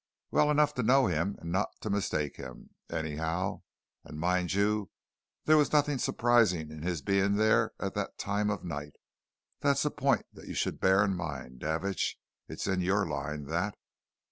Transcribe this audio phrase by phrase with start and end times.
[0.31, 3.61] "Well enough to know him and not to mistake him, anyhow!
[4.03, 4.89] And mind you,
[5.45, 8.95] there was nothing surprising in his being there at that time of night
[9.59, 12.17] that's a point that you should bear in mind, Davidge
[12.47, 13.75] it's in your line, that.